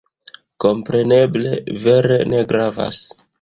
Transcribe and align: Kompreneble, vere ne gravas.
Kompreneble, 0.63 1.51
vere 1.85 2.19
ne 2.33 2.41
gravas. 2.55 3.05